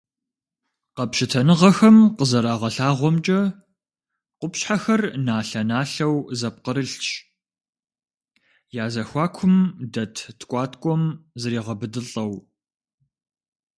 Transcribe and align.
Къэпщытэныгъэхэм 0.95 1.97
къызэрагъэлъэгъуамкӏэ, 2.17 3.39
къупщхьэхэр 4.39 5.01
налъэ-налъэу 5.25 6.15
зэпкърылъщ, 6.39 7.03
я 8.83 8.85
зэхуакум 8.93 9.55
дэт 9.93 10.15
ткӏуаткӏуэм 10.39 11.03
зригъэбыдылӏэу. 11.41 12.31